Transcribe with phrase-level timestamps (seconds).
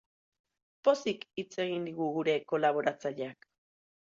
[0.87, 3.51] Pozik hitz egin digu gure kolaboratzaileak.